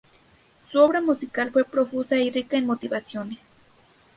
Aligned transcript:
Su 0.71 0.79
obra 0.79 0.99
musical 0.99 1.51
fue 1.51 1.63
profusa 1.63 2.15
y 2.17 2.31
rica 2.31 2.57
en 2.57 2.65
motivaciones. 2.65 3.45